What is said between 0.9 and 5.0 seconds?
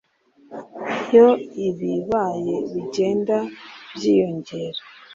iyo ibibaya bigenda byiyongera